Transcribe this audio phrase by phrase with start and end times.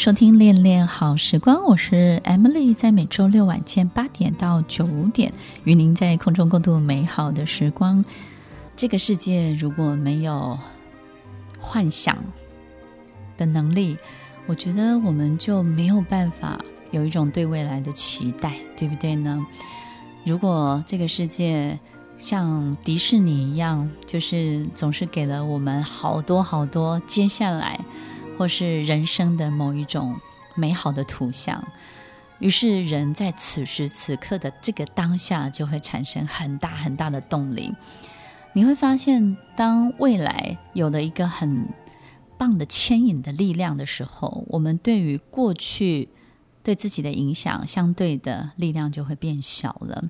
[0.00, 5.30] 收听《恋恋好时光》，我是 Emily，在每周六晚间八点到九点，
[5.64, 8.02] 与您在空中共度美好的时光。
[8.74, 10.58] 这个世界如果没有
[11.58, 12.16] 幻想
[13.36, 13.98] 的能力，
[14.46, 16.58] 我觉得我们就没有办法
[16.92, 19.46] 有一种对未来的期待，对不对呢？
[20.24, 21.78] 如果这个世界
[22.16, 27.78] 像迪士尼一样，就是总是给了我们好多好多接下来。
[28.40, 30.18] 或是人生的某一种
[30.54, 31.62] 美好的图像，
[32.38, 37.74] 于是人在此时此刻的这个当下就会产生很大很大的动力。
[38.54, 41.68] 你会发现，当未来有了一个很
[42.38, 46.08] 棒的牵引的力量的时候，我们对于过去。
[46.62, 50.04] 对自己的影响，相对的力量就会变小了。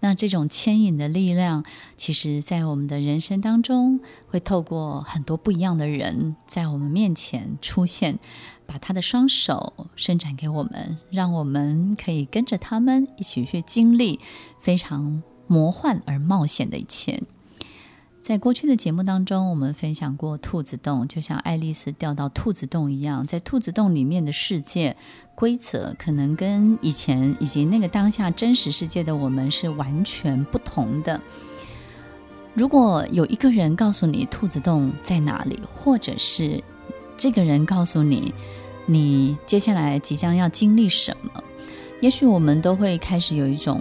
[0.00, 1.64] 那这种牵引的力量，
[1.96, 8.18] 其实，在我们的人生当中，会透过很多不一样的人在我们面前出现，
[8.66, 14.18] 把他的双手伸展给我们，让我们可以跟着他们一起去经历
[14.60, 17.22] 非常魔幻而冒险的一切。
[18.22, 24.96] 在过去的节目当中，我们分享过兔子洞，就像爱丽丝掉到兔子洞一样，在兔子洞里面的世界
[25.34, 31.20] 规则可能跟以前以及那个当下真实世界的我们是完全不同的。
[32.54, 36.62] 如果有一个人告诉你兔子洞在哪里，或者是
[37.16, 38.32] 这个人告诉你
[38.86, 41.42] 你接下来即将要经历什么，
[42.00, 43.80] 也许我们都会开始有一种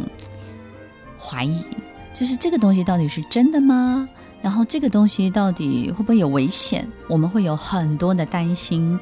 [1.20, 1.64] 怀疑，
[2.12, 4.10] 就是这个东西到底是真的吗？
[4.42, 6.88] 然后这个东西到底会不会有危险？
[7.08, 9.00] 我们会有很多的担心。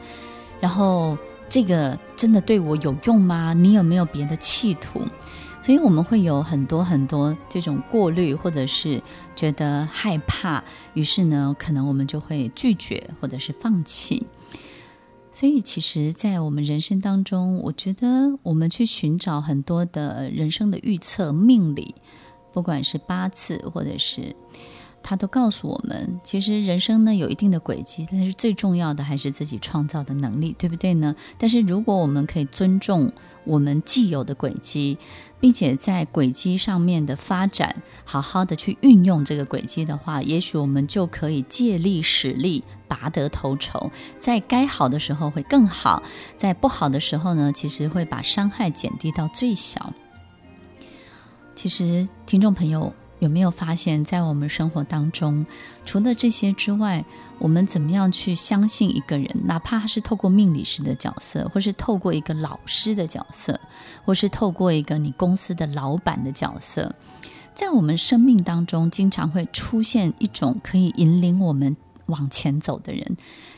[0.60, 1.18] 然后
[1.50, 3.54] 这个真的对我有用吗？
[3.54, 5.02] 你有没有别的企图？
[5.62, 9.02] 所以我们会有很多很多这种过滤，或者是
[9.36, 10.64] 觉得害怕。
[10.94, 14.26] 于是呢，可能我们就会拒绝或者是放弃。
[15.32, 18.08] 所以其实，在我们人生当中，我觉得
[18.44, 21.96] 我们去寻找很多的人生的预测、命理，
[22.52, 24.36] 不管是八字或者是。
[25.10, 31.16] 他都告诉我们，其实人生呢有一定的轨迹，但是最重要的还是自己创造的能力，对不对呢？
[31.40, 33.12] 但是如果我们可以尊重
[33.44, 35.00] 我们既有的轨迹，
[35.40, 43.90] 并且在轨迹上面的发展，好好的去运用这个轨迹的话，也许我们就可以借力使力，拔得头筹，
[44.20, 46.04] 在该好的时候会更好，
[46.38, 49.92] 在不好的时候呢，其实会把伤害减低到最小。
[51.56, 52.94] 其实，听众朋友。
[53.20, 55.46] 有没有发现，在我们生活当中，
[55.86, 57.06] 除了这些之外，
[57.38, 59.28] 我们怎么样去相信一个人？
[59.46, 63.60] 哪怕他是透过命理师的角色，或是透过一个老师的角色，
[64.04, 66.96] 或是透过一个你公司的老板的角色，
[67.54, 71.76] 在我们生命当中，经常会出现一种可以引领我们
[72.06, 73.18] 往前走的人。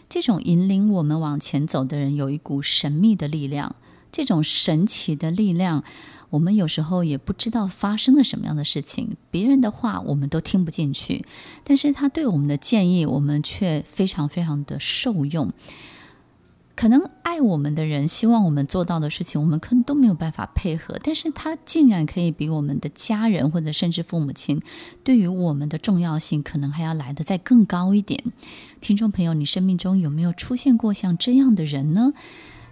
[0.09, 3.75] 这种引领我们往前走的人，有一股神秘的力量。
[4.11, 5.85] 这种神奇的力量，
[6.31, 11.23] 我们有时候也不知道发生了什么样的事情，别人的话我们都听不进去，
[11.63, 15.51] 但是他对我们的建议，我们却非常非常的受用。
[16.73, 24.59] 可能爱我们的人希望我们做到的事情，我们可能都没有办法配合，但是他竟然可以比我们的家人或者甚至父母亲
[25.03, 28.23] 对于我们的重要性，可能还要来得再更高一点。
[28.79, 32.13] 听众朋友，你生命中有没有出现过像这样的人呢？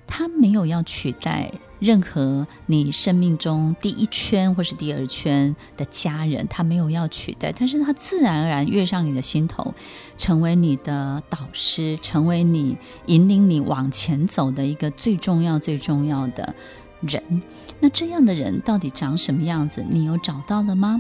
[0.09, 9.73] 他没有要取代任何你生命中第一圈或是第二圈的家人，他没有要取代，但是他自然而然跃上你的心头，
[10.17, 12.76] 成为你的导师，成为你
[13.06, 16.53] 引领你往前走的一个最重要最重要的
[17.00, 17.41] 人。
[17.79, 19.85] 那这样的人到底长什么样子？
[19.88, 21.00] 你有找到了吗？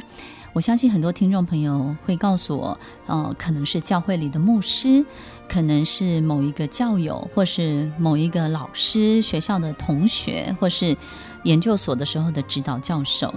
[0.53, 5.05] 我相信很多听众朋友会告诉我，呃，可能是教会里的牧师，
[5.49, 10.95] 可能是某一个教友，或是某一个老师、学校的同学，或是
[11.43, 13.33] 研究所的时候的指导教授。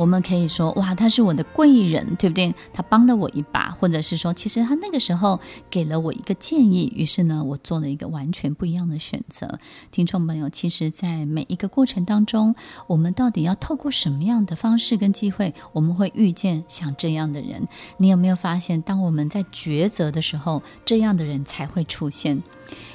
[0.00, 2.54] 我们可以说，哇，他是我的贵人，对不对？
[2.72, 5.38] 他帮了我一把，或者是说，其实他那个时候
[5.68, 9.58] 给了我一个建议，于是呢，我做了一个完全不一样的选择。
[9.90, 12.54] 听众朋友，其实，在每一个过程当中，
[12.86, 17.68] 我们到底要透过什么样的方式跟机会，我们会遇见像这样的人？
[17.98, 22.42] 你有没有发现，当我们在抉择的时候，这样的人才会出现？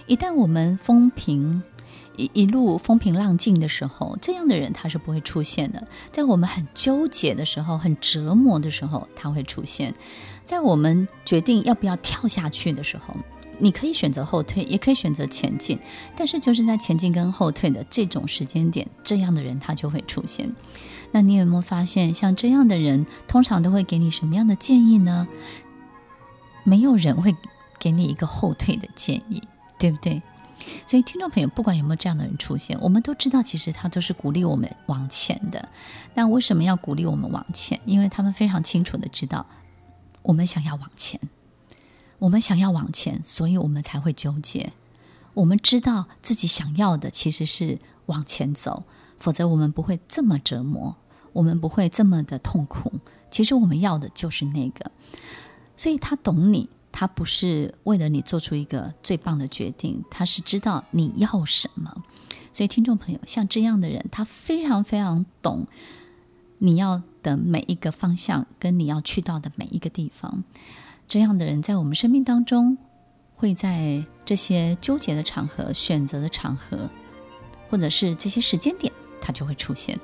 [0.08, 1.62] 一旦我们风平。
[2.18, 5.88] 一一路风平浪静的时候，这样的人他是不会出现的。
[6.12, 9.94] 在我们很纠结的时候、很折磨的时候，他会出现。
[10.44, 13.16] 在我们决定要不要跳下去的时候，
[13.58, 15.80] 你可以选择后退，也可以选择前进。
[16.16, 20.54] 但是就是在前进跟后退的这种时间点，这样的人他就会出现。
[21.12, 25.28] 那你有没有发现，像这样的人，通常都会给你什么样的建议呢？
[26.64, 27.36] 没有人会
[27.80, 29.42] 给你一个后退的建议，
[29.80, 30.22] 对不对？
[30.86, 35.70] 所以，听众朋友，不管有没有这样的人出现，我们都知道，其实他都是鼓励我们往前的。
[36.14, 37.80] 那为什么要鼓励我们往前？
[37.86, 39.46] 因为他们非常清楚的知道，
[40.24, 41.20] 我们想要往前，
[42.20, 44.74] 我们想要往前，所以我们才会纠结。
[45.34, 48.84] 我们知道自己想要的其实是往前走，
[49.20, 50.96] 否则我们不会这么折磨，
[51.34, 52.94] 我们不会这么的痛苦。
[53.30, 54.92] 其实我们要的就是那个，
[55.76, 56.70] 所以他懂你。
[56.98, 61.94] 他不是为了你做出一个最棒的决定，他是知道你要什么。
[62.54, 65.68] 所以，听众朋友，像这样的人，他非常非常懂
[66.60, 70.46] 你要的每一个方向，跟你要去到的每一个地方。
[71.06, 72.78] 这样的人在我们生命当中，
[73.36, 76.90] 会在这些纠结的场合、选择的场合，
[77.70, 80.00] 或者是这些时间点，他就会出现。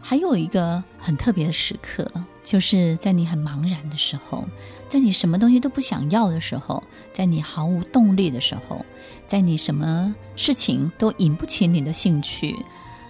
[0.00, 2.10] 还有一个很特别的时刻。
[2.44, 4.44] 就是在你很茫然的时候，
[4.88, 8.84] 在你什么东西都不想要的时候，在你毫无动力的时候，
[9.26, 12.54] 在你什么事情都引不起你的兴趣，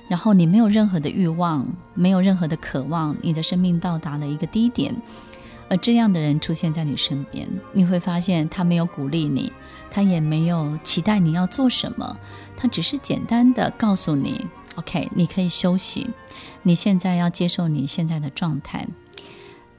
[0.09, 4.95] 然后你没有任何的欲望，没有任何的渴望，你的生命到达了一个低点，
[5.69, 9.53] 而这样的人出现在你身边，你会发现他没有鼓励你，
[9.91, 12.17] 他也没有期待你要做什么，
[12.57, 16.11] 他只是简单的告诉你：“OK，你可以休息，
[16.62, 18.87] 你现在要接受你现在的状态。”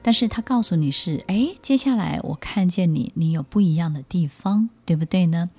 [0.02, 5.50] 但是他告诉你是，哎，接下来我看见你，你有不一样的地方，对不对呢？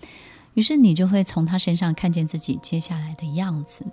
[0.57, 3.85] 于是你就会从他身上看见自己接下来的样子。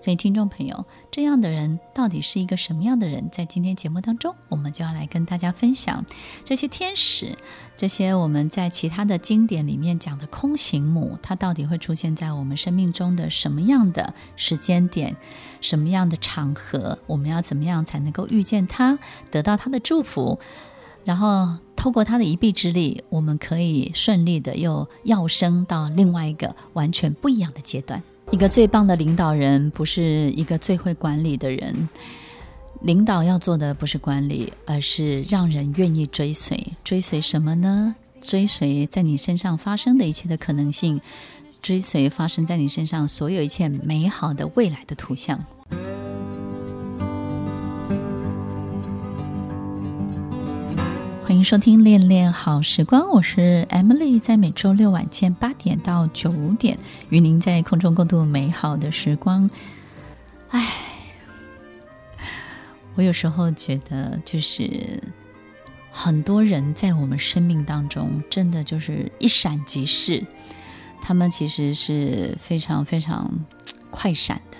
[0.00, 3.28] 所以，听众朋友，这样的人到底是一个什么样的人？
[3.32, 6.06] 在今天节目当中，我们就要来跟大家分享
[6.44, 7.36] 这些天使，
[7.76, 15.16] 这些我们在其他的经典里面讲的空行母，它到底会出现在我们生命中的什么样的时间点、
[15.60, 17.00] 什么样的场合？
[17.08, 18.96] 我们要怎么样才能够遇见他，
[19.32, 20.38] 得到他的祝福？
[21.04, 28.00] 然后透过他的一臂之力，我们可以顺利的又跃升到另外一个完全不一样的阶段。
[28.30, 31.88] 一个最棒的领导人，不是一个最会管理的人。
[32.82, 36.64] 领导要做的不是管理，而是让人愿意追随。
[36.84, 37.96] 追随什么呢？
[38.20, 41.00] 追随在你身上发生的一切的可能性，
[41.60, 45.44] 追随发生在你身上所有一切美好的未来的图像。
[51.32, 59.48] 欢迎收听《恋恋好时光》，我是 Emily，在每周六晚间八点到九点，与您在空中共度美好的时光。
[60.50, 60.62] 唉，
[62.94, 65.02] 我有时候觉得，就是
[65.90, 70.22] 很多人在我们生命当中，真的就是一闪即逝，
[71.00, 73.32] 他们其实是非常非常
[73.90, 74.58] 快闪的。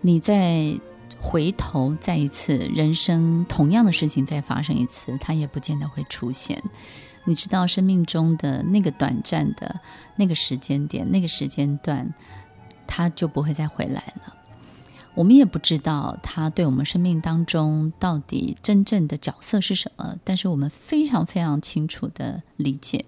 [0.00, 0.78] 你在。
[1.24, 6.62] 回头再一次，人生同样的事情再发生一次，它也不见得会出现。
[7.24, 9.80] 你知道，生命中的那个短暂的
[10.16, 12.12] 那个时间点、那个时间段，
[12.86, 14.36] 它就不会再回来了。
[15.14, 23.02] 我们也不知道它对我们生命当中到底真正的角色是什么，但是我们非常非常清楚地理解，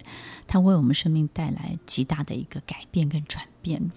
[0.47, 3.93] 它为我们生命带来极大的一个改变跟转变。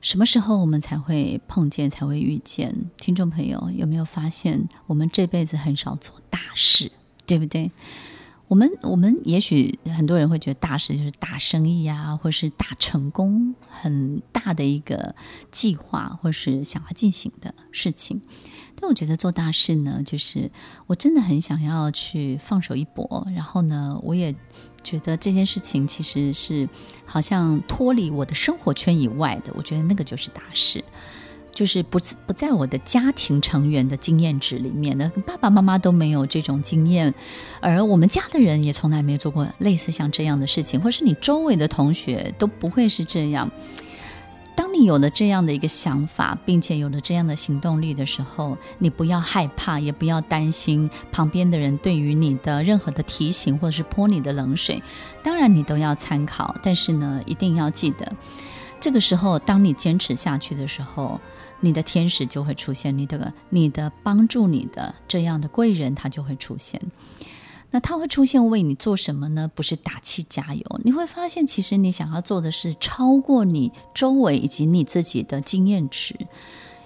[0.00, 2.74] 什么时候我们才会碰见，才会遇见？
[2.96, 6.90] 听众朋友有没有发现，我们这辈子很少做大事，
[7.26, 7.70] 对不对？
[8.46, 15.14] 我们我们也许很多人会觉得大事就是大生意啊，或是大成功，很大的一个
[15.50, 18.22] 计划，或是想要进行的事情。
[18.80, 20.50] 但我觉得做大事呢，就是
[20.86, 24.34] 我真的很想要去放手一搏，然后呢，我也
[24.88, 26.68] 觉得这件事情其实是
[27.04, 30.82] 好像脱离我的生活圈以外的，我觉得那个就是大事。
[31.50, 37.12] 就是不不在我的家庭成员的经验值里面的，爸爸妈妈都没有这种经验，
[37.60, 43.50] 而我们家的人也从来没有做过类似像这样的事情，或是你周围的同学都不会是这样。
[44.58, 54.82] 当你有了这样的一个想法，并且有了这样的行动力的时候，你不要害怕，也不要担心旁边的人对于你的任何的提醒或者是泼你的冷水，
[55.22, 58.12] 当然你都要参考，但是呢，一定要记得。
[58.80, 61.20] 这个时候，当你坚持下去的时候，
[61.60, 66.82] 你的天使就会出现，你的、你的帮助你的这样的贵人他就会出现。
[67.70, 69.50] 那他会出现为你做什么呢？
[69.54, 76.16] 不是打气加油，你会发现，其实你想要做的是超过你周围以及你自己的经验值。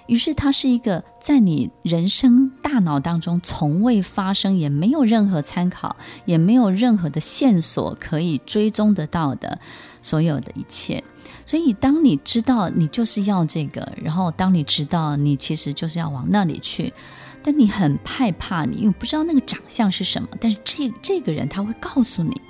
[0.09, 9.61] 于是，它是一个在你人生大脑当中从未发生，也没有任何参考，也没有任何的线索可以追踪得到的
[10.03, 11.05] 所有的一切。
[11.47, 16.93] 所以，当你知道你就是要这个，然后当你知道你其实就是要往那里去。
[17.43, 20.29] 但你很害怕你，因为不知道那个长相是什么。
[20.41, 22.41] 但是这这个人他会告诉你，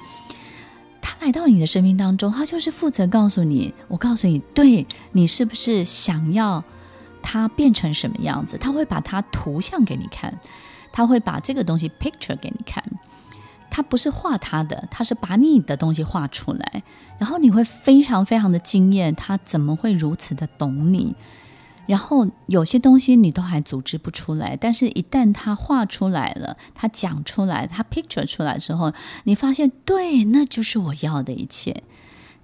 [1.00, 3.72] 他来到你的生命当中，他就是负责告诉你。
[3.88, 6.62] 我告诉你，对，你是不是想要
[7.22, 8.58] 他变成什么样子？
[8.58, 10.38] 他会把他图像给你看，
[10.92, 12.82] 他会把这个东西 picture 给你看。
[13.70, 16.82] 他不是画他的，他是把你的东西画出来，
[17.18, 21.16] 然后你会非常非常的惊艳，他怎么会如此的懂你？
[21.86, 28.92] 然后有些东西你都还组织不出来，但是一旦他画出来了，他讲出来，他 picture 出来之后，
[29.24, 31.82] 你发现对，那就是我要的一切。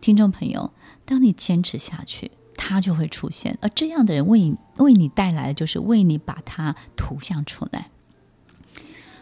[0.00, 0.72] 听众朋友，
[1.04, 7.90] 当你坚持下去，他就会出现，而这样的人为你为你带来的就是为你把它图像出来。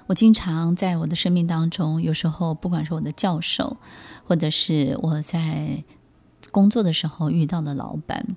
[0.07, 3.77] 我经常在我的生命当中，有时候不管是我的教授，
[4.25, 5.83] 或者是我在
[6.51, 8.37] 工作的时候遇到的老板。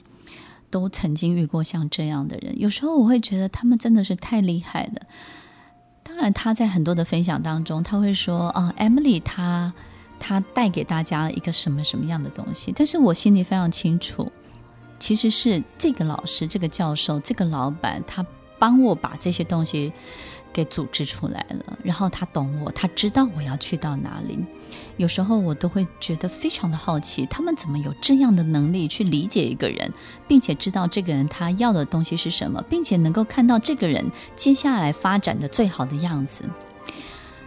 [0.70, 5.02] 都曾经遇过像这样的人，有时候我会觉得他们真的是太厉害了。
[6.04, 9.74] 当然，他在很多的分享当中，他会说：“啊，Emily，他
[10.20, 14.32] 他带给大家一个什么什么样的东西？”但是我心里非常清楚，
[15.00, 18.26] 其实是这个老师、这个教授、这个老板，他
[18.58, 19.92] 帮我把这些东西。
[20.52, 24.40] 给组织出来了，然后他懂我，他知道我要去到哪里。
[25.00, 29.94] 有时候我都会觉得非常的好奇，他们怎么有这样的能力去理解一个人，
[30.28, 36.44] 并且知道这个人他要的东西是什么，并且能够看到这个人接下来发展的最好的样子。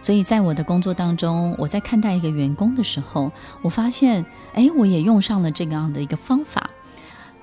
[0.01, 3.31] 所以在我的工作当中，我在看待一个员工的时候，
[3.61, 6.71] 我发现，哎，我也用上了这个样的一个方法。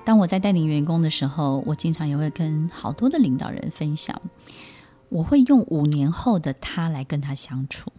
[0.03, 4.21] 当我在带领员工的时候，我经常也会跟好多的领导人分享。
[5.07, 7.93] 我会用五年后的他来跟他相处，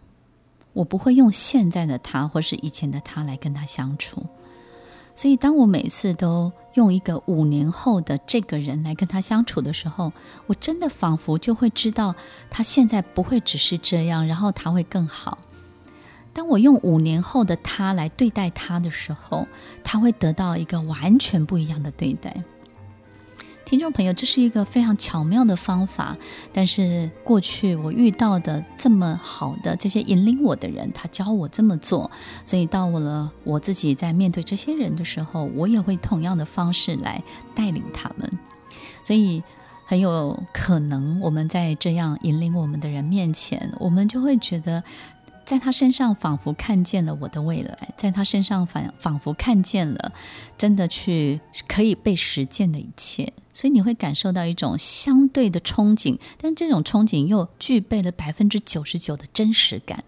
[0.73, 4.23] 我不会用现在的他或是以前的他来跟他相处。
[5.15, 10.11] 所以，当我每次都用一个五年后的这个人来跟他相处的时候，
[10.47, 12.15] 我真的仿佛就会知道
[12.49, 15.37] 他现在不会只是这样，然后他会更好。
[16.33, 19.47] 当我用五年后的他来对待他的时候，
[19.83, 22.43] 他会得到一个完全不一样的对待。
[23.73, 26.15] 听众朋友，这是一个非常巧妙的方法，
[26.53, 32.11] 但是过去我遇到的这么好的这些引领我的人，他教我这么做，
[32.45, 37.23] 所以到了我自己在面对这些人的时候，我也会同样的方式来
[37.55, 38.31] 带领他们，
[39.03, 39.41] 所以
[39.87, 44.83] 很有可能我们在这样引领我们的人面前，我们就会觉得。
[45.45, 50.11] 在他身上仿佛看见了我的未来，在他身上仿仿佛看见了
[50.57, 60.03] 真的去可以被实践的一切，所以你会感受到一种相对的憧憬，但这种憧憬又具备了百分之九十九的真实感。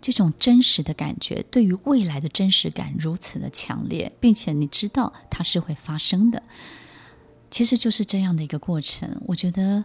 [0.00, 6.42] 这种真实的感觉，对于未来的真实感如此的强烈，并且你知道它是会发生的，
[7.50, 9.20] 其实就是这样的一个过程。
[9.26, 9.84] 我觉得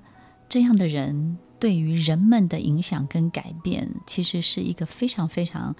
[0.50, 1.38] 这样的人。
[1.58, 5.74] 对于人们的影响跟改变，其实是一个非常非常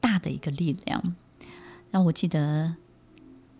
[0.00, 1.14] 大的一个力量。
[1.90, 2.74] 那我记得，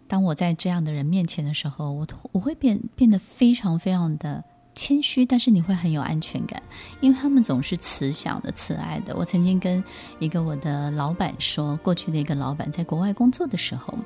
[0.09, 4.43] 当我在这样的人面前的时候，我我会变变得非常非常的
[4.75, 6.61] 谦虚，但是你会很有安全感，
[7.01, 9.15] 因为他们总是慈祥的、慈爱的。
[9.15, 9.85] 我曾经跟
[10.19, 13.97] 一个我的老板说，过去的一个老板在国外工作的时候，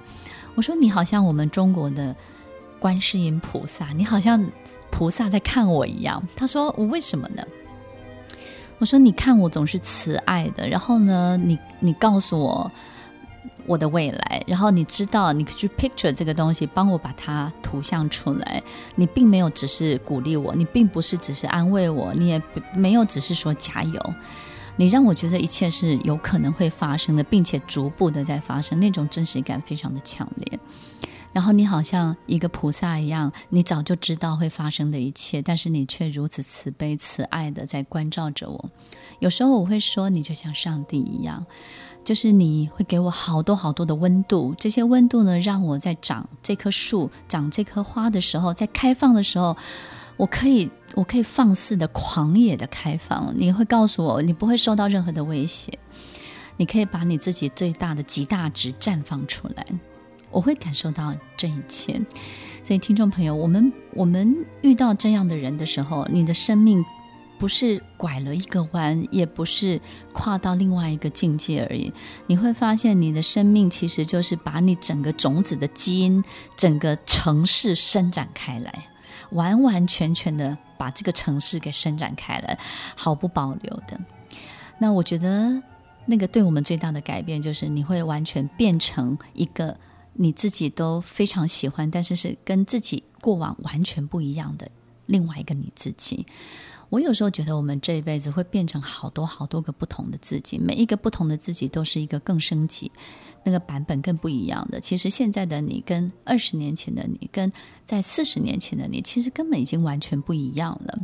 [0.57, 2.15] 我说：“你好像我们中国的
[2.81, 4.45] 观世音菩萨，你好像。”
[4.97, 7.43] 菩萨在看我一样，他说：“我为什么呢？”
[8.79, 12.71] 我说：“你看我总是慈爱的，然后呢，你你告诉我
[13.67, 18.63] 我的未来，然后你知道你去 picture 这个东西，帮我把它图像出来。
[18.95, 22.41] 你并没有只是鼓励我，你并不是只是安慰我，你也
[22.77, 24.15] 没有只是说加油。
[24.77, 30.61] 你让我觉得一切是有可能会发生的，并且逐步的在发生，那种真实感非常的强烈。”
[31.35, 38.71] 然后你好像一个菩萨一样，你早就知道会发生的一切，但是你却如此慈悲慈爱的在关照着我。
[39.19, 41.45] 有时候我会说，你就像上帝一样，
[42.05, 49.57] 就是你会给我好多好多的温度，这些温度呢，让我在长这棵树、长这棵花的时候，在开放的时候，
[50.17, 53.35] 我可以，我可以放肆的、狂野的开放。
[53.37, 55.77] 你会告诉我，你不会受到任何的威胁，
[56.59, 59.67] 你可以把你自己最大的极大值绽放出来。
[60.35, 62.01] 我会感受到这一切，
[62.65, 66.85] 所以听众朋友，我们我们遇到这样的人的时候，你的生命
[67.39, 69.81] 不是拐了一个弯，也不是
[70.13, 71.93] 跨到另外一个境界而已。
[72.27, 76.23] 你会发现，你的生命其实就是把你整个种子的基因、
[76.57, 78.89] 整个城市伸展开来，
[79.31, 82.59] 完完全全的把这个城市给伸展开来，
[82.97, 84.01] 毫不保留的。
[84.79, 85.63] 那我觉得，
[86.07, 89.77] 那个对我们最大的改变，就是你会完全变成一个
[90.15, 94.71] 你自己都非常喜欢，但是是跟自己过往完全不一样的
[95.07, 96.27] 另外一个你自己。
[96.91, 102.93] 我有时候觉得，我们这一辈子会变成好多好多个不同的自己，每一个不同的自己都是一个更升级、
[103.43, 104.79] 那个版本更不一样的。
[104.79, 107.53] 其实现在的你跟二十年前的你，跟
[107.85, 110.99] 在四十年前的你，其实根本已经完全不一样了。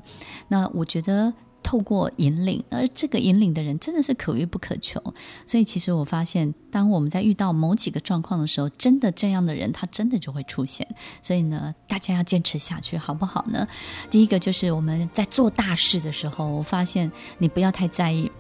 [0.49, 1.33] 那我觉得。
[1.63, 5.03] 透过引领，而这个引领的人真的是可遇不可求。
[5.47, 10.87] 所以，其实我发现，当我们在遇到某几个状况的时候，真的这样的人，他真的就会出现。
[11.23, 13.67] 所以呢，大家要坚持下去，好不好呢？
[14.11, 18.31] 第一个就是我们在做大事的时候，我发现你不要太在意。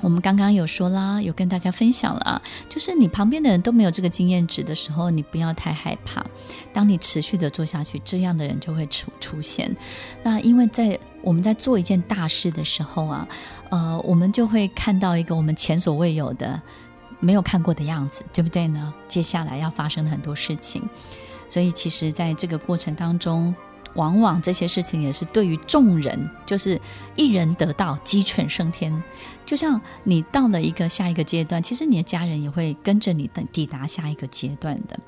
[0.00, 6.26] 我们刚刚有说啦，有跟大家分享了啊，就是你旁边的人都没有这个经验值的时候，你不要太害怕。
[6.72, 9.74] 当你持续的做下去，这样的人就会出出现。
[10.24, 13.26] 那因为在我们在做一件大事的时候啊，
[13.70, 16.60] 呃，我们就会看到一个我们前所未有的、
[17.18, 18.94] 没有看过的样子，对不对呢？
[19.08, 20.88] 接下来要发生的很多事情，
[21.48, 23.54] 所以其实在这个过程当中。
[23.94, 26.80] 往往这些事情也是对于众人，就是
[27.14, 28.92] 一人得道，鸡犬升天。
[29.46, 34.98] 就像你到了一个下一个阶段，其实你的家人也会跟着你等抵达下一个阶段的。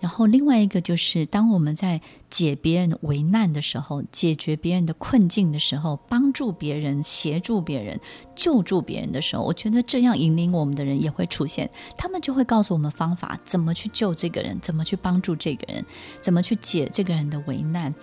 [0.00, 8.00] 然后另外一个就是，当我们在解别人的危难的时候，解决别人的困境的时候，帮助别人、协助别人、
[8.34, 15.84] 救助别人的时候，我觉得这样引领我们的人也会出现，他们就会告诉我们方法，怎么去救这个人，怎么去帮助这个人，
[16.22, 17.94] 怎么去解这个人的危难。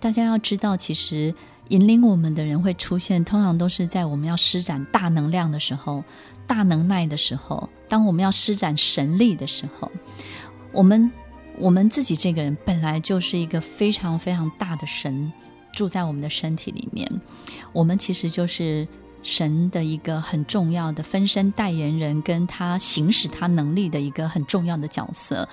[0.00, 1.32] 大家要知道，其实
[1.68, 6.02] 引领我们的人会出现，通常都是在我们要施展大能量的时候、
[6.44, 9.92] 大能耐的时候，当我们要施展神力的时候，
[10.72, 11.08] 我们。
[11.58, 15.32] 我们自己这个人本来就是一个非常非常大的神，
[15.72, 17.10] 住在我们的身体里面。
[17.72, 18.86] 我们其实就是
[19.26, 25.48] 神的一个很重要的分身代言人，跟他行使他能力的一个很重要的角色。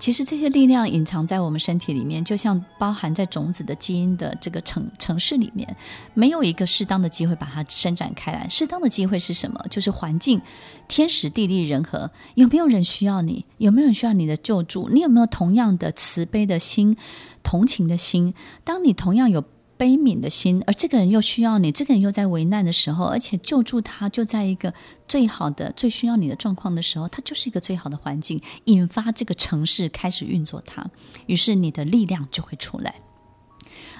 [0.00, 5.76] 其实这些力量隐藏在我们身体里面，就像包含在种子的基因的这个城城市里面，
[6.12, 8.48] 没有一个适当的机会把它伸展开来。
[8.48, 9.64] 适当的机会是什么？
[9.70, 10.42] 就是环境，
[10.88, 12.10] 天时地利人和。
[12.34, 13.46] 有没有人需要你？
[13.58, 14.88] 有没有人需要你的救助？
[14.88, 16.96] 你有没有同样的慈悲的心、
[17.44, 18.34] 同情的心？
[18.64, 19.44] 当你同样有。
[19.76, 24.72] 悲悯的心，而这个人又需要你，这个人又在危难的时候，而且救助他就在一个
[25.08, 30.90] 最好的、最需要你的状况的时候，他就是一个最好的环境，引发这个城市开始运作它，
[31.26, 32.96] 于是你的力量就会出来。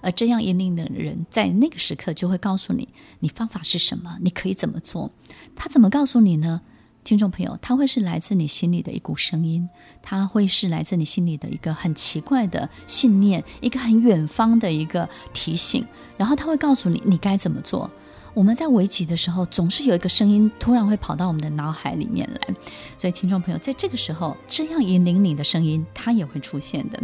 [0.00, 2.88] 而这样引领的人，在那个时刻就会告诉你，
[3.20, 5.10] 你方法是什么，你可以怎么做。
[5.56, 6.60] 他怎么告诉你呢？
[7.04, 9.68] 听众朋友，他会是来自你心里的一股声音，
[10.00, 15.86] 他会是来自你心里的一个很奇怪的信念，一个很远方的一个提醒，
[16.16, 17.90] 然后他会告诉你你该怎么做。
[18.32, 22.54] 我们在危急的时候，总是有一个声音突然会跑到我们的脑海里面来，
[22.96, 26.98] 所以听众朋友，在这个时候，这样引领你的声音，它也会出现的。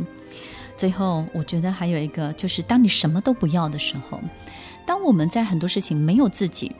[0.78, 4.18] 最后，我觉得还有一个，就是当你什么都不要的时候，
[4.86, 6.72] 当我们在很多事情没有自己，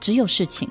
[0.00, 0.66] 只有事情。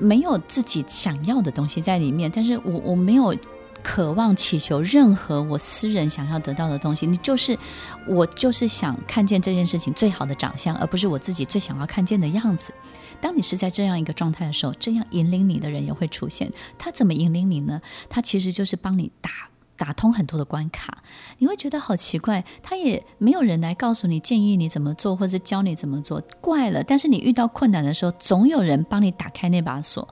[0.00, 3.36] 没有自己想要的东西在里面，但是我我没有
[3.82, 7.06] 渴望祈求任何我私人想要得到的东西。
[7.06, 7.58] 你就是
[8.06, 12.72] 我，就是想看见这件事情最好的长相，而不是我自己最想要看见的样子。
[13.20, 16.50] 当你是在这样一个状态的时候，这样引领你的人也会出现。
[16.78, 17.80] 他怎么引领你呢？
[18.08, 19.49] 他其实就是帮你打。
[19.80, 21.02] 打通很多的关卡，
[21.38, 26.84] 你会觉得好奇怪，他也没有人来告诉你、建议你怎么做，或者教你怎么做，怪了。
[26.84, 30.06] 但是你遇到困难的时候，总有人帮你打开那把锁，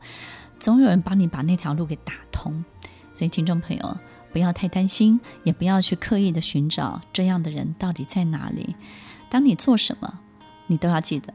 [0.59, 2.65] 总有人帮你把那条路给打通。
[3.13, 3.99] 所以，听众朋友，
[4.33, 8.75] 不要太担心，也不要去刻意的寻找这样的人到底在哪里。
[9.29, 10.21] 当你做什么，
[10.69, 11.35] 你都要记得，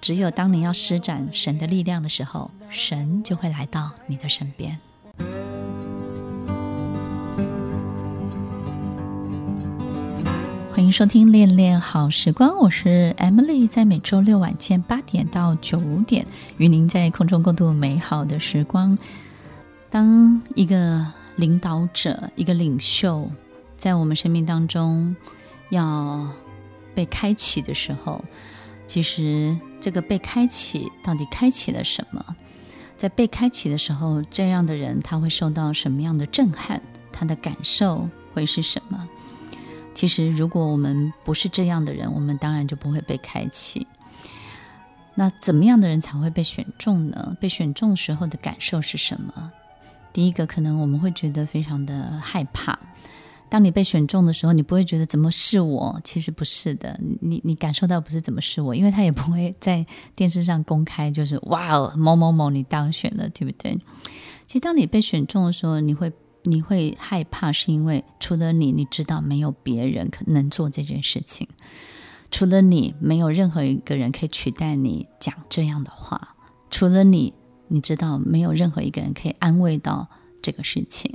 [0.00, 4.78] 只有当你要施展神的力量的时候，神就会来到你的身边。
[10.86, 16.24] 迎收听《恋恋好时光》，我是 Emily，在每周六晚间八点到九点，
[16.58, 18.96] 与您在空中共度美好的时光。
[19.90, 23.28] 当一个领导者、一个领袖
[23.76, 25.16] 在我们生命当中
[25.70, 26.24] 要
[26.94, 28.24] 被开启的时候，
[28.86, 32.24] 其实这个被开启到底开启了什么？
[32.96, 36.80] 在被开启的时候，这样的人他会受到什么样的震撼？
[37.10, 39.08] 他的感受会是什么？
[39.96, 43.86] 其实，如果我们不是这样的人，我们当然就不会被开启。
[45.14, 47.34] 那怎么样的人才会被选中呢？
[47.40, 49.50] 被选中时候的感受是什么？
[50.12, 52.78] 第一个，可能我们会觉得非常的害怕。
[53.48, 55.98] 当你被选中的时候，你不会觉得怎么是我？
[56.04, 63.78] 其实不是的，你你感受到不是怎么是我，因为他也不会在电视上公开，就是哇哦，某某某你当选了，对不对？
[64.46, 66.12] 其实当你被选中的时候，你会
[66.48, 71.48] 你会害怕，是因为除了你，你知道没有别人可能做这件事情，
[72.30, 76.36] 除了你，没有任何一个人可以取代你讲这样的话，
[76.70, 77.34] 除了你，
[77.68, 80.08] 你知道没有任何一个人可以安慰到
[80.40, 81.14] 这个事情，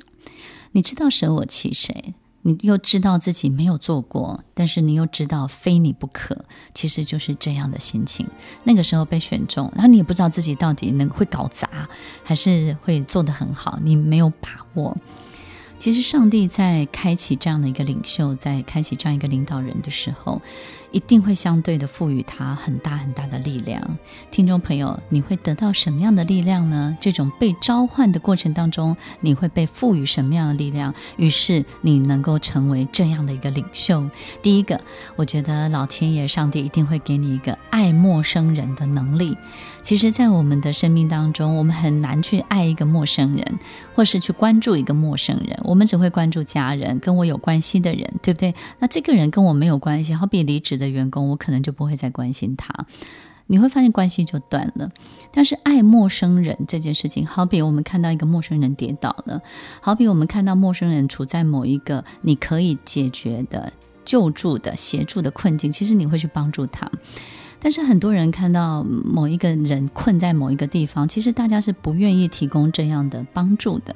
[0.73, 2.13] 你知道舍我其谁？
[2.43, 8.27] 你又知道自己没有做过，但是你又知道非你不可，其实就是这样的心情。
[8.63, 11.67] 那个时候被选中，然后你也不知道自己到底能会搞砸，
[12.23, 14.97] 还是会做得很好，你没有把握。
[15.77, 20.39] 其实上帝在开启这样的一个领袖，在开启这样一个领导人的时候，
[20.91, 23.81] 一定会相对的赋予他很大很大的力量。
[24.29, 26.97] 听众朋友，你会得到什么样的力量呢？
[26.99, 30.93] 这种被召唤的过程当中，你会被赋予什么样的力量？
[31.17, 34.07] 于是你能够成为这样的一个领袖。
[34.41, 34.79] 第一个，
[35.15, 39.37] 我觉得老天爷上帝一定会给你一个爱陌生人的能力。
[39.81, 43.59] 其实，在我们的生命当中，我们很难去爱一个陌生人，
[43.95, 45.59] 或是去关注一个陌生人。
[45.63, 48.53] 我们只会关注家人，跟我有关系的人，对不对？
[48.77, 52.85] 那这个人跟我没有关系，好比离职的员工，我可能就不会再关心他。
[53.47, 54.89] 你会发现关系就断了。
[55.33, 59.41] 但是爱陌生人这件事情，好比我们看到一个陌生人跌倒了，
[59.81, 63.73] 好比我们看到陌生人处在某一个你可以解决的、
[64.05, 66.89] 救助的、协助的困境，其实你会去帮助他。
[67.63, 73.95] 但是很多人看到某一个人困在某一个地方，其实大家是不愿意提供这样的帮助的。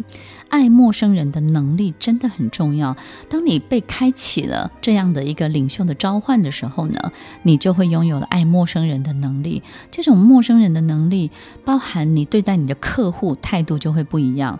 [0.50, 2.96] 爱陌生人的能力真的很重要。
[3.28, 9.64] 当你被开启了这样的一个领袖的召唤的时候呢，你就会拥有了爱陌生人的能力。
[9.90, 11.32] 这种陌生人的能力，
[11.66, 14.60] 包含你对待你的客户态度就会不一样。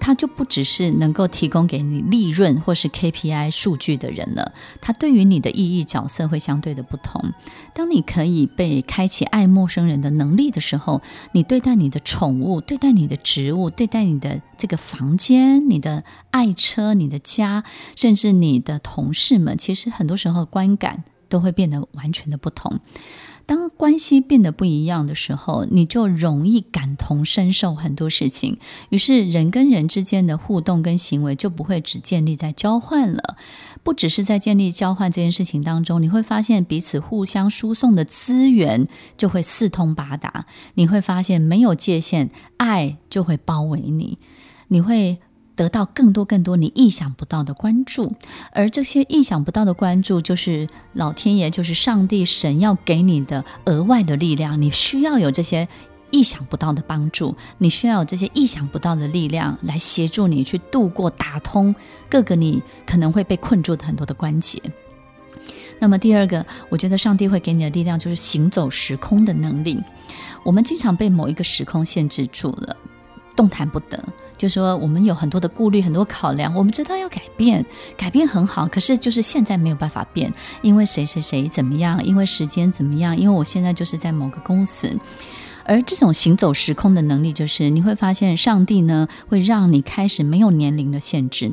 [0.00, 7.32] 他就不只是能够提供给你利润或是 KPI 数据的人了，他对于你的意义角色会相对的不同。
[7.74, 17.62] 当你可以被开启爱陌生人的能力的时候，你对待你的宠物、对待你的植物、对待你的这个房间、你的爱车、你的家，
[17.94, 22.80] 甚至你的同事们，其实很多时候观感都会变得完全的不同。
[23.50, 28.58] 当关系变得不一样的时候，你就容易感同身受很多事情。
[28.90, 33.36] 于是，人跟人之间的互动跟行为就不会只建立在交换了。
[33.82, 38.86] 不只是在建立交换这件事情当中，你会发现彼此互相输送的资源
[39.16, 40.46] 就会四通八达。
[40.74, 44.18] 你会发现没有界限，爱就会包围你。
[44.68, 45.18] 你会。
[45.60, 48.14] 得到更多更多你意想不到的关注，
[48.52, 54.62] 而这些意想不到的关注，就是老天爷，就是上帝神要给你的额外的力量。
[54.62, 55.68] 你需要有这些
[56.10, 61.74] 意想不到的帮助，你需要有这些意想不到的力量来协助你去度过、打通
[62.08, 64.58] 各个你可能会被困住的很多的关节。
[65.78, 69.78] 那么第二个，我觉得上帝会给你的力量就是行走时空的能力。
[70.42, 72.74] 我们经常被某一个时空限制住了。
[73.36, 74.02] 动弹不得，
[74.36, 76.54] 就说我们有很多的顾虑，很多考量。
[76.54, 77.64] 我们知道要改变，
[77.96, 84.98] 改变很好，可是就是现在没有办法变，因为谁谁谁怎么样，因为时间怎么样，因为我现在就是在某个公司。
[85.64, 91.52] 而这种行走时空的能力，就是你会发现，上帝呢会让你开始没有年龄的限制。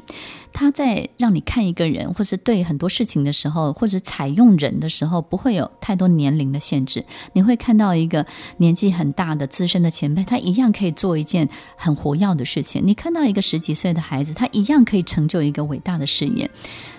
[0.60, 7.06] 他在让你看一个人，或是对很多事情的时候，或者采用人的时候，不会有太多年龄的限制。
[7.34, 8.26] 你会看到一个
[8.58, 12.82] 年纪很大的资深的前辈，他一样可以做一件很活跃的事情。
[12.84, 16.50] 你看到一个十几岁的孩子，他一样可以成就一个伟大的事业。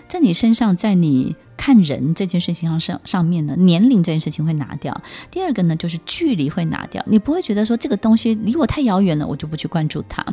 [0.09, 4.99] 在你身上，在你看人这件事情上上上面呢，年龄这件事情会拿掉。
[5.31, 7.05] 第二个呢，就是距离会拿掉。
[7.07, 10.25] 你不会觉得说这个东西离我太遥远了，我就不去关注它。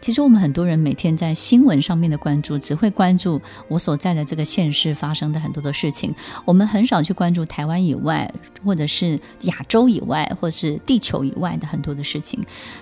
[0.00, 6.14] 其实我们很多人每天在新闻上面的关注，只会关注我所在的这个县市发生的很多的事情。
[6.44, 8.32] 我们很少去关注台湾以外，
[8.64, 12.40] 或者是亚洲以外，或者是地球以外的很多的事情。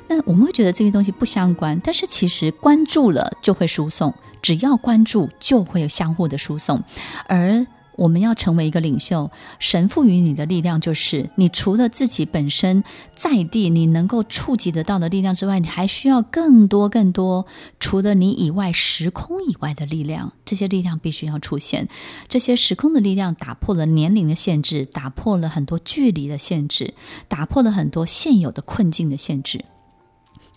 [0.09, 4.13] 那我们会觉得这些东西不相关，但是其实关注了就会输送。
[4.43, 6.83] 只要关注，就会有相互的输送。
[7.27, 12.83] 而我们要成为一个领袖，神赋予你的力量，就是你除了自己本身
[13.15, 17.47] 在地你能够触及得到的力量之外，你还需要更多更多，
[17.79, 20.33] 除了你以外时空以外的力量。
[20.45, 21.87] 这些力量必须要出现。
[22.29, 26.95] 这些时空的力量打破了年龄的限制，打破了很多距离的限制，
[27.29, 29.65] 打破了很多现有的困境的限制。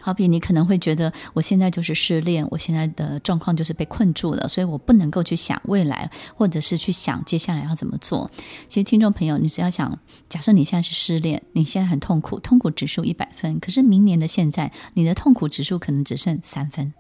[0.06, 8.30] 好比你可能会觉得，我现在就是失恋，我现在的状况就是被困住了，所以我不能够去想未来，或者是去想接下来要怎么做。
[8.68, 9.98] 其实，听众朋友，你只要想，
[10.30, 16.94] 假设你现在是失恋，你现在很痛苦，痛苦指数一百分，可是明年的现在，你的痛苦指数可能只剩三分。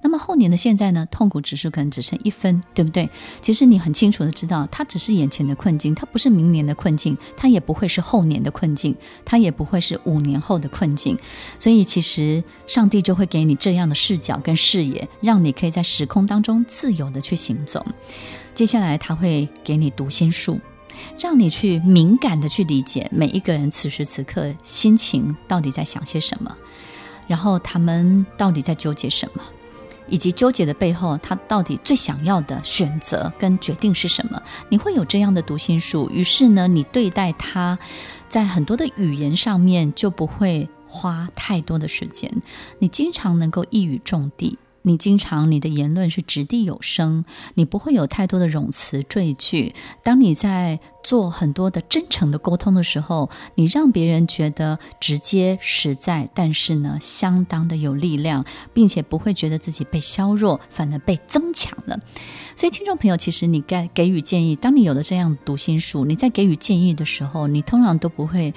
[0.00, 1.06] 那么后年的现在呢？
[1.10, 3.10] 痛苦指数可能只剩一分，对不对？
[3.40, 11.18] 其实你很清楚的知道，它只是眼前的困境，它不是明年的困境，它也不会是后年的困境，它也不会是五年后的困境。
[11.58, 17.84] 所以，其实上帝就会给你这样的视角跟视野，让你可以在时空当中自由的去行走。
[18.54, 20.60] 接下来，他会给你读心术，
[21.18, 26.56] 让你去敏感的去理解每一个人此时此刻心情到底在想些什么，
[27.26, 29.42] 然后他们到底在纠结什么。
[30.08, 34.42] 以及纠结的背后，他到底最想要的选择跟决定是什么？
[34.68, 37.78] 你会有这样的读心术，于是呢，你对待他，
[38.28, 42.30] 在很多的语言上面就不会花太多的时间，
[42.78, 44.58] 你经常能够一语中的。
[44.88, 47.24] 你经常你的言论是掷地有声，
[47.54, 49.74] 你不会有太多的冗词赘句。
[50.02, 62.00] 当你在做很多的真诚的沟通的时候，你让别人觉得直接实在，但是呢，相当的有力量，并且不会觉得自己被削弱，反而被增强了。
[62.56, 68.54] 所以，听众朋友，其实你该给予建议，当你有了这样读心术，你在给予建议的时候，你通常都不会。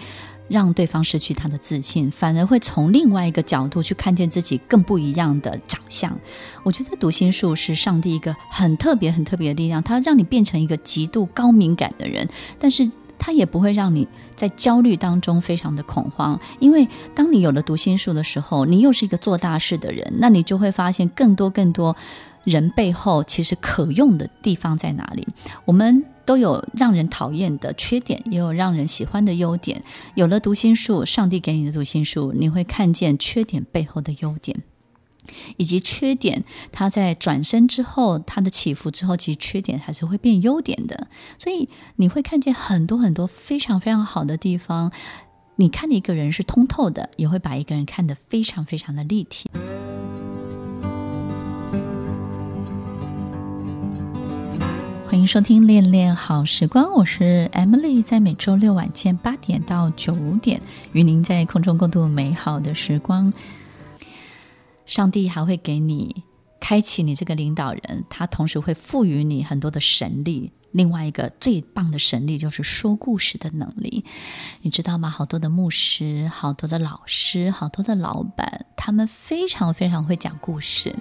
[0.51, 6.15] 让对方失去他的自信，反而会从另外一个角度去看见自己更不一样的长相。
[6.63, 12.27] 我觉得读心术是上帝一个很特别、很特别的力量，它让你变成一个极度高敏感的人，
[12.59, 16.39] 但是它也不会让你在焦虑当中非常的恐慌。
[16.59, 21.95] 因为当你有了读心术的时候，你又是一个做大事的人，那你就会发现更多、更多
[22.43, 25.27] 人背后其实可用的地方在哪里。
[25.65, 26.05] 我们。
[26.23, 29.83] 都有让人讨厌的缺点，也有让人喜欢的优点。
[30.15, 34.61] 有了读心术，上帝给你的读心术，你会看见缺点背后的优点，
[35.57, 41.07] 以及缺点它在转身之后，它的起伏之后，其实缺点还是会变优点的。
[41.39, 44.91] 所以你会看见很多很多非常非常好的地方。
[45.55, 49.49] 你看一个人是通透的，也会把一个人看得非常非常的立体。
[55.11, 60.61] 欢迎收听《恋恋好时光》，我是 Emily，在每周六晚间八点到九点，
[60.93, 63.33] 与您在空中共度美好的时光。
[64.85, 66.23] 上帝还会给你
[66.61, 70.53] 开启你这个领导人，他同时会赋予你很多的神力。
[70.71, 74.05] 另外一个最棒的神力就是说故事的能力，
[74.61, 75.09] 你知道吗？
[75.09, 80.95] 好多的牧师、好多的老师、好多的老板，他们非常非常会讲故事。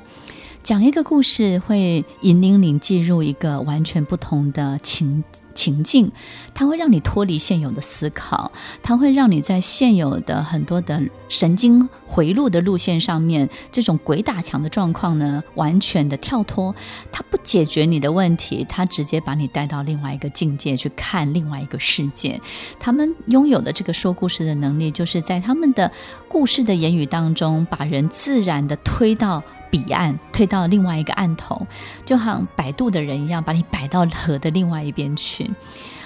[0.63, 6.11] 讲一个故事会引领你进入一个完全不同的情情境，
[6.55, 16.75] 它会让你脱离现有的思考，它会让你在现有的很多的神经回路的路线上面，这种鬼打墙的状况呢，完全的跳脱。
[17.11, 22.41] 它不解决你的问题，它直接把你带到另外一个境界去看另外一个世界。
[22.79, 25.91] 他们拥有的这个说故事的能力，就是在他们的
[26.29, 29.43] 故事的言语当中，把人自然的推到。
[29.71, 31.67] 彼岸推到另外一个岸头，
[32.05, 35.51] 就像摆渡的人一样，把你摆到河的另外一边去。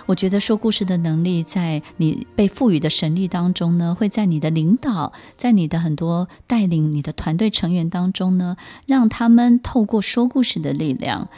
[0.06, 11.30] 我觉得说故事的能力，在你被赋予的神力当中呢，会在你的领导，在你的很多带领你的团队成员当中呢，让他们透过说故事的力量。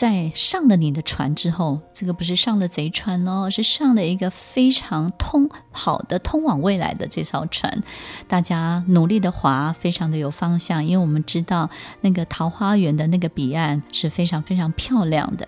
[0.00, 7.82] 在上了你的船之后，这个不是上了贼船哦，是上了一个非常通好的通往未来的这艘船。
[8.26, 11.68] 大家努力的划，非常的有方向，因为我们知道
[12.00, 15.46] 那个桃花源的那个彼岸是非常非常漂亮的。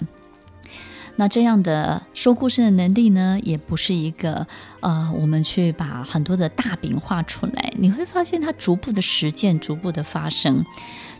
[1.16, 4.46] 那这样的说故事的能力呢，也不是一个
[4.80, 10.62] 呃，我们去把很多的大饼画出来，你会发现它逐步的实践，逐步的发生。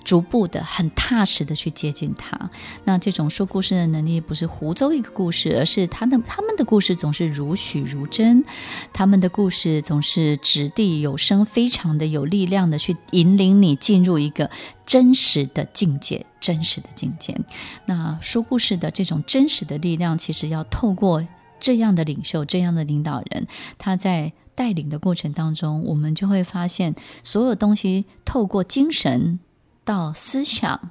[0.05, 2.51] 逐步的、很踏实的去接近他。
[2.85, 8.45] 那这种说故事的能力，不是胡诌一个故事，而是他的他们的故事总是如许如真，
[8.93, 14.51] 他们的故事总是掷地有声，非常的有力量的去引领你进入一个
[14.85, 17.39] 真实的境界，真实的境界。
[17.87, 21.27] 那说故事的这种真实的力量，其实要透过
[21.61, 23.47] 这样的领袖、这样的领导人，
[23.79, 29.39] 他在带领的过程当中，我们就会发现，所有东西透过精神。
[29.85, 30.91] 到思想，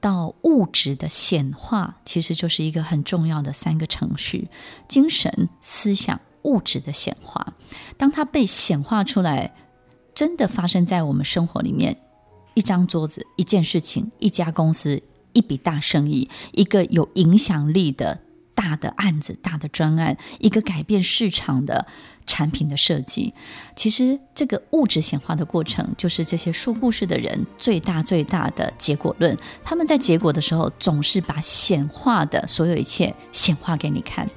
[0.00, 4.48] 到物质的显化，其实就是一个很重要的三个程序：
[4.88, 7.54] 精神、思想、物质的显化。
[7.96, 9.54] 当它被显化出来，
[10.14, 12.00] 真的发生在我们生活里面，
[12.54, 18.20] 一张桌子、一件事情、一家公司、一笔大生意、一个有影响力的
[18.54, 21.86] 大的案子、大的专案、一个改变市场的
[22.26, 23.32] 产品的设计。
[23.74, 29.36] 其实这个物质显化的过程，就是这些说故事的人最大最大的结果论。
[29.64, 34.28] 他们在结果的时候，总是把显化的所有一切显化给你看。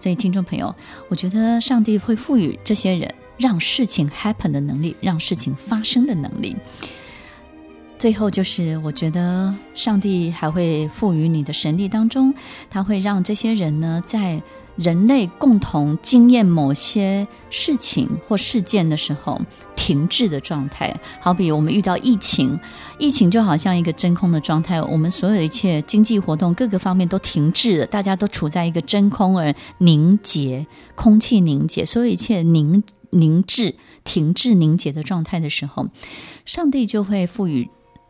[0.00, 0.74] 所以，听众朋友，
[1.08, 6.56] 我觉得上帝会赋予这些人让事情 happen 的能力，让事情发生的能力。
[7.98, 12.32] 最后就是，我觉得上帝还会赋予你的神力当中，
[12.68, 14.40] 他会让这些人呢，在
[14.76, 19.40] 人类共同经验某些事情或事件的时候
[19.74, 20.94] 停滞的状态。
[21.20, 22.58] 好比我们遇到疫情，
[22.98, 35.86] 疫情就好像一个真空的状态，我们所有一切经济活动各个方面都停滞了，大家都处在一个真空而凝结、空气凝结，所有一切凝凝滞、停滞、凝结的状态的时候，
[36.44, 37.68] 上帝就会赋予。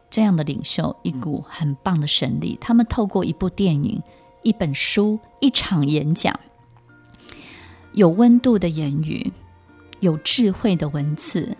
[0.09, 2.57] 这样的领袖，一股很棒的神力。
[2.61, 4.01] 他们透过一部电影、
[4.43, 6.39] 一本书、一场演讲，
[7.97, 9.33] 有温度的言语，
[10.01, 11.57] 有智慧的文字，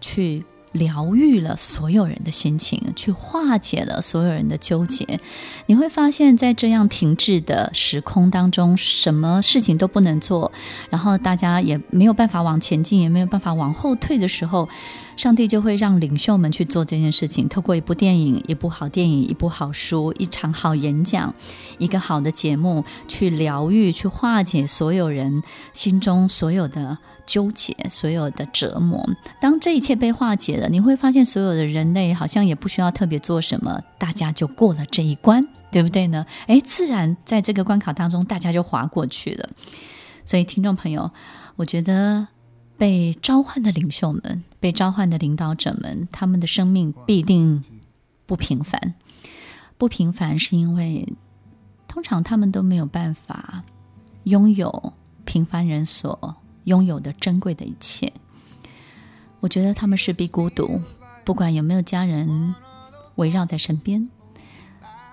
[0.00, 5.20] 去疗愈了所有人的心情，去化解了所有人的纠结。
[5.66, 10.50] 你会发现在这样停滞的时空当中，什么事情都不能做，
[10.88, 14.66] 然后大家也没有办法往前进，也没有办法往后退的时候。
[15.16, 21.34] 上帝就会让领袖们去做这件事情，透过一部电影、一部好电影、一部好书、一场好演讲、
[21.78, 29.08] 一个好的节目，去疗愈、去化解所有人心中所有的纠结、所有的折磨。
[29.40, 36.26] 当这一切被化解了，你会发现所有的人类好像也不需要特别做什么，大家就过了这一关，对不对呢？
[36.46, 39.50] 诶，自然在这个关卡当中，大家就滑过去了。
[40.24, 41.10] 所以，听众朋友，
[41.56, 42.28] 我觉得。
[42.82, 47.62] 被召唤的领袖们，被召唤的领导者们，他们的生命必定
[48.26, 48.94] 不平凡。
[49.78, 51.06] 不平凡是因为，
[51.86, 53.62] 通常他们都没有办法
[54.24, 58.12] 拥有平凡人所拥有的珍贵的一切。
[59.38, 60.80] 我觉得他们势必孤独，
[61.24, 62.52] 不管有没有家人
[63.14, 64.10] 围绕在身边，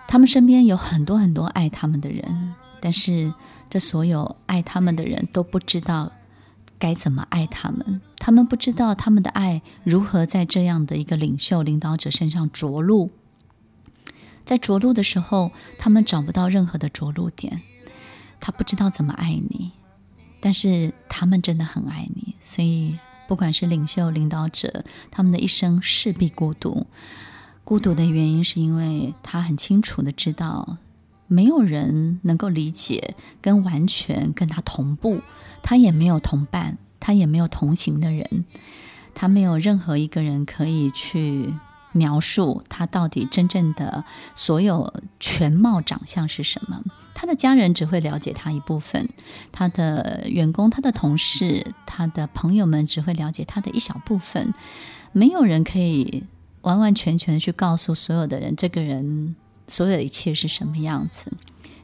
[0.07, 3.31] 他们身边有很多很多爱他们的人，但是
[3.69, 6.11] 这所有爱他们的人都不知道。
[6.79, 8.01] 该怎么爱他们？
[8.17, 13.11] 他们不知道他们的爱如何在这样的一个领袖、领导者身上着陆。
[14.45, 17.61] 在着陆的时候，他们找不到任何的着陆点。
[18.39, 19.73] 他不知道怎么爱你，
[20.39, 22.35] 但是他们真的很爱你。
[22.39, 26.87] 所以，不管是领袖、领导者，他们的一生势必孤独。
[27.63, 30.77] 孤独的原因是因为他很清楚的知道。
[31.29, 35.21] 没有人能够理解跟完全跟他同步，
[35.61, 38.45] 他也没有同伴，他也没有同行的人，
[39.13, 41.53] 他没有任何一个人可以去
[41.91, 46.83] 描述他到底真正的所有全貌长相是什么。
[47.13, 49.07] 他的家人只会了解他一部分，
[49.51, 54.51] 他的员工、他的同事、他的朋友们只会了解他的一小部分。
[55.11, 56.23] 没有人可以
[56.61, 59.35] 完完全全的去告诉所有的人，这个人。
[59.69, 61.31] 所有的一切是什么样子？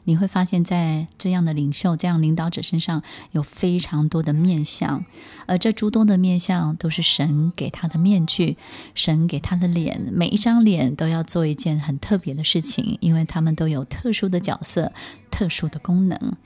[0.08, 5.04] 你会发现在这样的领袖、这样领导者身上有非常多的面相，
[5.46, 8.56] 而这诸多的面相都是神给他的面具，
[8.94, 10.00] 神给他的脸。
[10.12, 14.92] 每一张脸都要做一件很特别的事情，因为他们都有特殊的角色、
[15.28, 16.36] 特殊的功能。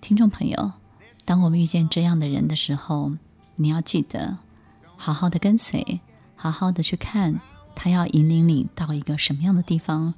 [0.00, 0.74] 听众朋友，
[1.24, 3.10] 当我们遇见这样的人的时候，
[3.56, 4.38] 你要记得
[4.96, 6.00] 好好的跟随，
[6.36, 7.40] 好好的去看
[7.74, 10.14] 他要引领你到一个什么样的地方。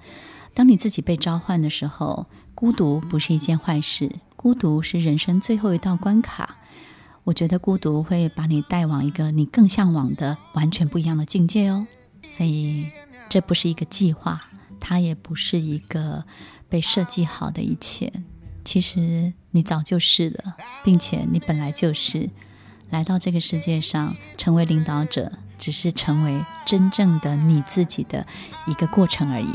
[0.58, 4.10] 当你自己被召唤的时候，孤独不是一件坏事。
[4.34, 6.56] 孤独是人生最后一道关卡。
[7.22, 11.86] 我觉得孤独会把你带往一个你更向往的、完全不一样的境界哦。
[12.24, 12.90] 所以，
[13.28, 16.24] 这不是一个计划，它也不是一个
[16.68, 18.12] 被设计好的一切。
[18.64, 22.30] 其实你早就是了，并且你本来就是
[22.90, 28.26] 来到这个世界上成为领导者，只是成为真正的你自己的
[28.66, 29.54] 一个过程而已。